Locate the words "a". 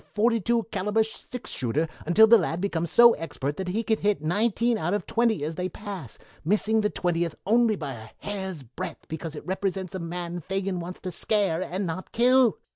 7.93-8.09, 9.93-9.99